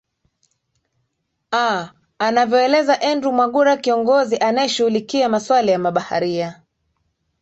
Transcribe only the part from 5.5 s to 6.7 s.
ya mabaharia